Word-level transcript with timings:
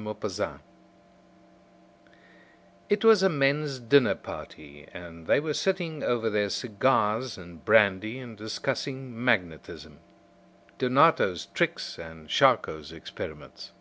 MAGNETISM 0.00 0.60
It 2.88 3.04
was 3.04 3.24
a 3.24 3.28
men's 3.28 3.80
dinner 3.80 4.14
party, 4.14 4.86
and 4.94 5.26
they 5.26 5.40
were 5.40 5.52
sitting 5.54 6.04
over 6.04 6.30
their 6.30 6.50
cigars 6.50 7.36
and 7.36 7.64
brandy 7.64 8.20
and 8.20 8.36
discussing 8.38 9.24
magnetism. 9.24 9.98
Donato's 10.78 11.46
tricks 11.46 11.98
and 11.98 12.28
Charcot's 12.28 12.92
experiments. 12.92 13.72